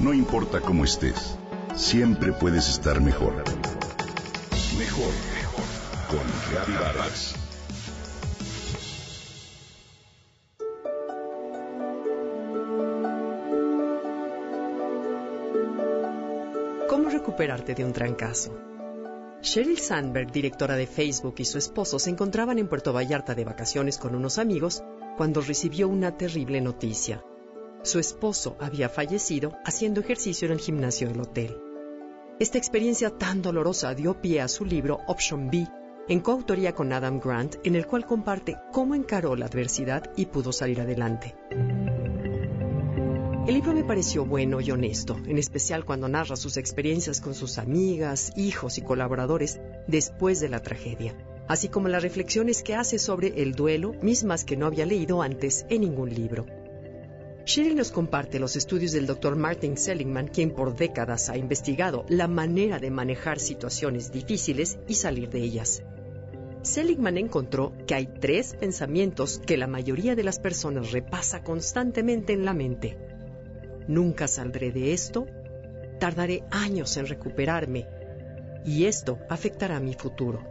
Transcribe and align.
No 0.00 0.14
importa 0.14 0.62
cómo 0.62 0.84
estés, 0.84 1.36
siempre 1.76 2.32
puedes 2.32 2.70
estar 2.70 3.02
mejor. 3.02 3.34
Mejor, 4.78 5.12
mejor. 5.34 5.64
Con 6.08 6.20
Reavivadas. 6.50 7.34
¿Cómo 16.88 17.10
recuperarte 17.10 17.74
de 17.74 17.84
un 17.84 17.92
trancazo? 17.92 18.58
Sheryl 19.42 19.78
Sandberg, 19.78 20.32
directora 20.32 20.76
de 20.76 20.86
Facebook, 20.86 21.34
y 21.38 21.44
su 21.44 21.58
esposo 21.58 21.98
se 21.98 22.08
encontraban 22.08 22.58
en 22.58 22.68
Puerto 22.68 22.94
Vallarta 22.94 23.34
de 23.34 23.44
vacaciones 23.44 23.98
con 23.98 24.14
unos 24.14 24.38
amigos 24.38 24.82
cuando 25.18 25.42
recibió 25.42 25.88
una 25.88 26.16
terrible 26.16 26.62
noticia. 26.62 27.22
Su 27.82 27.98
esposo 27.98 28.56
había 28.60 28.90
fallecido 28.90 29.52
haciendo 29.64 30.02
ejercicio 30.02 30.44
en 30.46 30.52
el 30.52 30.60
gimnasio 30.60 31.08
del 31.08 31.20
hotel. 31.20 31.56
Esta 32.38 32.58
experiencia 32.58 33.10
tan 33.10 33.40
dolorosa 33.40 33.94
dio 33.94 34.20
pie 34.20 34.42
a 34.42 34.48
su 34.48 34.66
libro 34.66 35.00
Option 35.06 35.50
B, 35.50 35.66
en 36.06 36.20
coautoría 36.20 36.74
con 36.74 36.92
Adam 36.92 37.20
Grant, 37.20 37.56
en 37.64 37.76
el 37.76 37.86
cual 37.86 38.04
comparte 38.04 38.58
cómo 38.70 38.94
encaró 38.94 39.34
la 39.34 39.46
adversidad 39.46 40.12
y 40.14 40.26
pudo 40.26 40.52
salir 40.52 40.80
adelante. 40.82 41.34
El 43.46 43.54
libro 43.54 43.72
me 43.72 43.84
pareció 43.84 44.26
bueno 44.26 44.60
y 44.60 44.70
honesto, 44.70 45.16
en 45.26 45.38
especial 45.38 45.86
cuando 45.86 46.06
narra 46.06 46.36
sus 46.36 46.58
experiencias 46.58 47.22
con 47.22 47.34
sus 47.34 47.56
amigas, 47.56 48.30
hijos 48.36 48.76
y 48.76 48.82
colaboradores 48.82 49.58
después 49.86 50.38
de 50.40 50.50
la 50.50 50.60
tragedia, 50.60 51.14
así 51.48 51.68
como 51.68 51.88
las 51.88 52.02
reflexiones 52.02 52.62
que 52.62 52.74
hace 52.74 52.98
sobre 52.98 53.40
el 53.40 53.54
duelo, 53.54 53.94
mismas 54.02 54.44
que 54.44 54.58
no 54.58 54.66
había 54.66 54.84
leído 54.84 55.22
antes 55.22 55.64
en 55.70 55.80
ningún 55.80 56.14
libro. 56.14 56.59
Sheryl 57.50 57.74
nos 57.74 57.90
comparte 57.90 58.38
los 58.38 58.54
estudios 58.54 58.92
del 58.92 59.06
Dr. 59.06 59.34
Martin 59.34 59.76
Seligman, 59.76 60.28
quien 60.28 60.52
por 60.52 60.76
décadas 60.76 61.28
ha 61.30 61.36
investigado 61.36 62.04
la 62.08 62.28
manera 62.28 62.78
de 62.78 62.92
manejar 62.92 63.40
situaciones 63.40 64.12
difíciles 64.12 64.78
y 64.86 64.94
salir 64.94 65.30
de 65.30 65.40
ellas. 65.40 65.82
Seligman 66.62 67.18
encontró 67.18 67.72
que 67.88 67.96
hay 67.96 68.06
tres 68.20 68.54
pensamientos 68.54 69.40
que 69.44 69.56
la 69.56 69.66
mayoría 69.66 70.14
de 70.14 70.22
las 70.22 70.38
personas 70.38 70.92
repasa 70.92 71.42
constantemente 71.42 72.34
en 72.34 72.44
la 72.44 72.54
mente 72.54 72.96
nunca 73.88 74.28
saldré 74.28 74.70
de 74.70 74.92
esto, 74.92 75.26
tardaré 75.98 76.44
años 76.52 76.96
en 76.96 77.06
recuperarme 77.06 77.88
y 78.64 78.84
esto 78.84 79.18
afectará 79.28 79.80
mi 79.80 79.94
futuro. 79.94 80.44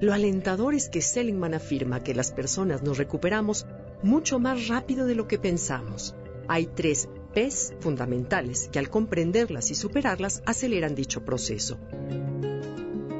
Lo 0.00 0.14
alentador 0.14 0.74
es 0.74 0.88
que 0.88 1.02
Seligman 1.02 1.52
afirma 1.52 2.02
que 2.02 2.14
las 2.14 2.32
personas 2.32 2.82
nos 2.82 2.96
recuperamos 2.96 3.66
mucho 4.04 4.38
más 4.38 4.68
rápido 4.68 5.06
de 5.06 5.14
lo 5.14 5.26
que 5.26 5.38
pensamos. 5.38 6.14
Hay 6.46 6.66
tres 6.66 7.08
P's 7.34 7.72
fundamentales 7.80 8.68
que 8.70 8.78
al 8.78 8.90
comprenderlas 8.90 9.70
y 9.70 9.74
superarlas 9.74 10.42
aceleran 10.46 10.94
dicho 10.94 11.24
proceso. 11.24 11.78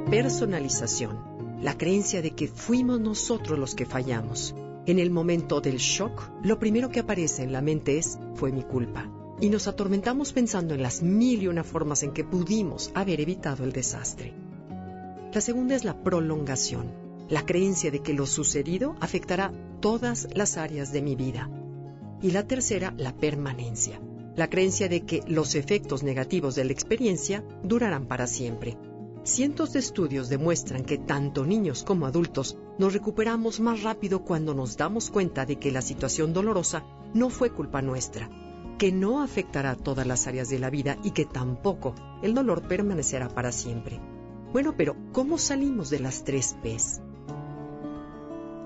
Personalización, 0.09 1.59
la 1.61 1.77
creencia 1.77 2.21
de 2.21 2.31
que 2.31 2.47
fuimos 2.47 2.99
nosotros 2.99 3.57
los 3.57 3.73
que 3.73 3.87
fallamos. 3.87 4.55
En 4.85 4.99
el 4.99 5.09
momento 5.09 5.59
del 5.59 5.77
shock, 5.77 6.29
lo 6.43 6.59
primero 6.59 6.89
que 6.89 6.99
aparece 6.99 7.41
en 7.41 7.51
la 7.51 7.61
mente 7.61 7.97
es 7.97 8.19
fue 8.35 8.51
mi 8.51 8.61
culpa 8.61 9.09
y 9.41 9.49
nos 9.49 9.67
atormentamos 9.67 10.31
pensando 10.31 10.75
en 10.75 10.83
las 10.83 11.01
mil 11.01 11.41
y 11.41 11.47
una 11.47 11.63
formas 11.63 12.03
en 12.03 12.11
que 12.11 12.23
pudimos 12.23 12.91
haber 12.93 13.19
evitado 13.19 13.63
el 13.63 13.71
desastre. 13.71 14.33
La 15.33 15.41
segunda 15.41 15.75
es 15.75 15.83
la 15.83 16.01
prolongación, 16.01 17.04
la 17.29 17.45
creencia 17.45 17.91
de 17.91 17.99
que 18.01 18.13
lo 18.13 18.25
sucedido 18.25 18.95
afectará 18.99 19.51
todas 19.79 20.27
las 20.33 20.57
áreas 20.57 20.91
de 20.91 21.01
mi 21.01 21.15
vida. 21.15 21.49
Y 22.21 22.31
la 22.31 22.47
tercera, 22.47 22.93
la 22.97 23.15
permanencia, 23.15 23.99
la 24.35 24.49
creencia 24.49 24.89
de 24.89 25.01
que 25.01 25.23
los 25.27 25.55
efectos 25.55 26.03
negativos 26.03 26.55
de 26.55 26.65
la 26.65 26.71
experiencia 26.71 27.43
durarán 27.63 28.07
para 28.07 28.27
siempre. 28.27 28.77
Cientos 29.23 29.73
de 29.73 29.79
estudios 29.79 30.29
demuestran 30.29 30.83
que 30.83 30.99
tanto 30.99 31.45
niños 31.45 31.83
como 31.83 32.05
adultos 32.05 32.57
nos 32.77 32.93
recuperamos 32.93 33.59
más 33.59 33.81
rápido 33.81 34.23
cuando 34.23 34.53
nos 34.53 34.77
damos 34.77 35.09
cuenta 35.09 35.45
de 35.45 35.57
que 35.57 35.71
la 35.71 35.81
situación 35.81 36.31
dolorosa 36.31 36.83
no 37.13 37.31
fue 37.31 37.49
culpa 37.49 37.81
nuestra, 37.81 38.29
que 38.77 38.91
no 38.91 39.23
afectará 39.23 39.75
todas 39.75 40.05
las 40.05 40.27
áreas 40.27 40.49
de 40.49 40.59
la 40.59 40.69
vida 40.69 40.97
y 41.03 41.11
que 41.11 41.25
tampoco 41.25 41.95
el 42.21 42.35
dolor 42.35 42.67
permanecerá 42.67 43.29
para 43.29 43.51
siempre. 43.51 43.99
Bueno, 44.53 44.75
pero 44.77 44.95
¿cómo 45.11 45.37
salimos 45.37 45.89
de 45.89 45.99
las 45.99 46.23
tres 46.23 46.55
P's? 46.61 47.01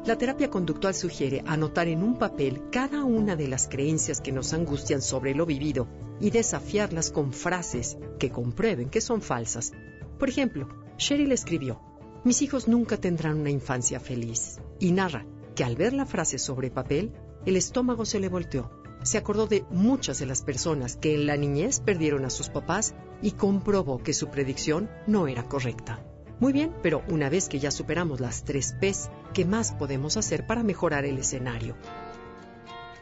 La 0.10 0.18
terapia 0.18 0.50
conductual 0.50 0.96
sugiere 0.96 1.44
anotar 1.46 1.88
en 1.88 2.02
un 2.02 2.18
papel 2.18 2.64
cada 2.72 3.04
una 3.04 3.36
de 3.36 3.48
las 3.48 3.68
creencias 3.68 4.22
que 4.22 4.32
nos 4.32 4.54
angustian 4.54 5.04
sobre 5.04 5.36
lo 5.36 5.46
vivido 5.46 5.88
y 6.20 6.32
desafiarlas 6.32 7.12
con 7.12 7.32
frases 7.32 7.96
que 8.18 8.32
comprueben 8.32 8.90
que 8.90 9.02
son 9.02 9.22
falsas. 9.22 9.72
Por 10.18 10.28
ejemplo, 10.28 10.68
Cheryl 10.98 11.32
escribió, 11.32 11.80
mis 12.24 12.42
hijos 12.42 12.68
nunca 12.68 12.98
tendrán 12.98 13.38
una 13.38 13.52
infancia 13.52 14.00
feliz, 14.00 14.60
y 14.80 14.94
narra 14.94 15.28
que 15.54 15.64
al 15.64 15.76
ver 15.76 15.94
la 15.94 16.08
frase 16.08 16.40
sobre 16.40 16.72
papel, 16.72 17.12
el 17.46 17.56
estómago 17.56 18.04
se 18.04 18.20
le 18.20 18.30
volteó 18.30 18.72
se 19.04 19.20
acordó 19.20 19.46
de 19.46 19.64
muchas 19.70 20.18
de 20.18 20.26
las 20.26 20.42
personas 20.42 20.98
que 20.98 21.14
en 21.14 21.28
la 21.28 21.38
niñez 21.38 21.82
perdieron 21.82 22.26
a 22.26 22.32
sus 22.32 22.50
papás 22.50 22.96
y 23.22 23.34
comprobó 23.34 24.02
que 24.02 24.14
su 24.14 24.30
predicción 24.30 24.90
no 25.06 25.28
era 25.28 25.44
correcta. 25.44 26.04
Muy 26.40 26.54
bien, 26.54 26.74
pero 26.82 27.04
una 27.10 27.30
vez 27.30 27.50
que 27.50 27.60
ya 27.60 27.70
superamos 27.70 28.22
las 28.22 28.44
tres 28.44 28.74
P's, 28.80 29.10
¿qué 29.34 29.46
más 29.46 29.72
podemos 29.72 30.18
hacer 30.18 30.46
para 30.46 30.64
mejorar 30.64 31.06
el 31.06 31.18
escenario? 31.18 31.76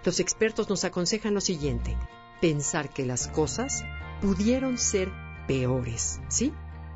Los 0.04 0.20
expertos 0.20 0.70
nos 0.70 0.84
aconsejan 0.84 1.34
lo 1.34 1.42
siguiente, 1.42 1.98
pensar 2.42 2.90
que 2.90 3.06
las 3.06 3.28
cosas 3.28 3.84
pudieron 4.22 4.78
ser 4.78 5.12
peores, 5.48 6.20
¿sí? 6.28 6.54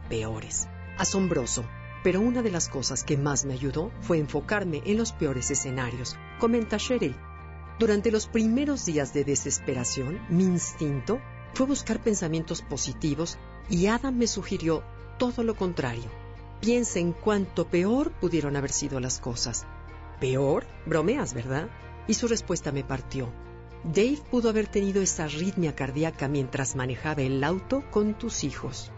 Peores. 0.10 0.68
Asombroso. 0.98 1.66
Pero 2.04 2.20
una 2.20 2.42
de 2.42 2.52
las 2.52 2.68
cosas 2.68 3.04
que 3.04 3.18
más 3.18 3.46
me 3.46 3.54
ayudó 3.54 3.92
fue 4.02 4.18
enfocarme 4.18 4.82
en 4.86 4.98
los 4.98 5.12
peores 5.12 5.52
escenarios, 5.52 6.18
comenta 6.40 6.78
Cheryl, 6.78 7.16
durante 7.82 8.12
los 8.12 8.28
primeros 8.28 8.86
días 8.86 9.12
de 9.12 9.24
desesperación, 9.24 10.20
mi 10.30 10.44
instinto 10.44 11.20
fue 11.56 11.66
buscar 11.66 12.00
pensamientos 12.00 12.62
positivos 12.62 13.40
y 13.72 13.88
Adam 13.88 14.16
me 14.16 14.28
sugirió 14.28 14.84
todo 15.18 15.44
lo 15.44 15.56
contrario. 15.56 16.21
Piensa 16.62 17.00
en 17.00 17.14
cuánto 17.14 17.68
peor 17.68 18.12
pudieron 18.12 18.56
haber 18.56 18.72
sido 18.72 19.00
las 19.00 19.20
cosas. 19.20 19.66
¿Peor? 20.20 20.68
Bromeas, 20.86 21.34
¿verdad? 21.34 21.70
Y 22.08 22.14
su 22.14 22.28
respuesta 22.28 22.72
me 22.72 22.84
partió. 22.84 23.30
Dave 23.84 24.20
pudo 24.30 24.50
haber 24.50 24.68
tenido 24.68 25.02
esa 25.02 25.24
arritmia 25.24 25.76
cardíaca 25.76 26.28
mientras 26.28 26.76
manejaba 26.76 27.24
el 27.24 27.44
auto 27.44 27.84
con 27.90 28.14
tus 28.14 28.44
hijos. 28.44 28.92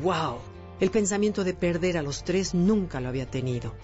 ¡Wow! 0.00 0.36
El 0.78 0.92
pensamiento 0.92 1.42
de 1.42 1.54
perder 1.54 1.98
a 1.98 2.02
los 2.02 2.22
tres 2.22 2.54
nunca 2.54 3.00
lo 3.00 3.08
había 3.08 3.28
tenido. 3.28 3.74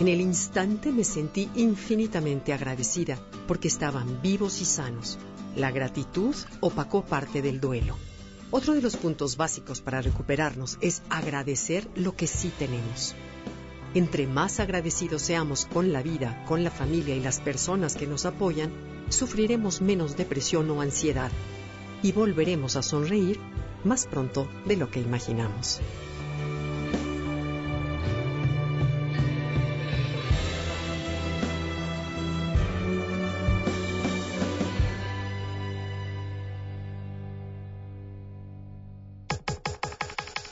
En 0.00 0.08
el 0.08 0.22
instante 0.22 0.92
me 0.92 1.04
sentí 1.04 1.50
infinitamente 1.54 2.54
agradecida 2.54 3.18
porque 3.46 3.68
estaban 3.68 4.22
vivos 4.22 4.62
y 4.62 4.64
sanos. 4.64 5.18
La 5.54 5.70
gratitud 5.70 6.34
opacó 6.60 7.04
parte 7.04 7.42
del 7.42 7.60
duelo. 7.60 7.98
Otro 8.50 8.74
de 8.74 8.82
los 8.82 8.96
puntos 8.96 9.36
básicos 9.36 9.80
para 9.80 10.00
recuperarnos 10.00 10.78
es 10.80 11.02
agradecer 11.10 11.88
lo 11.96 12.14
que 12.14 12.28
sí 12.28 12.52
tenemos. 12.56 13.14
Entre 13.94 14.26
más 14.26 14.60
agradecidos 14.60 15.22
seamos 15.22 15.66
con 15.66 15.92
la 15.92 16.02
vida, 16.02 16.44
con 16.46 16.62
la 16.62 16.70
familia 16.70 17.16
y 17.16 17.20
las 17.20 17.40
personas 17.40 17.96
que 17.96 18.06
nos 18.06 18.24
apoyan, 18.24 18.70
sufriremos 19.08 19.80
menos 19.80 20.16
depresión 20.16 20.70
o 20.70 20.80
ansiedad 20.80 21.32
y 22.02 22.12
volveremos 22.12 22.76
a 22.76 22.82
sonreír 22.82 23.40
más 23.84 24.06
pronto 24.06 24.48
de 24.64 24.76
lo 24.76 24.90
que 24.90 25.00
imaginamos. 25.00 25.80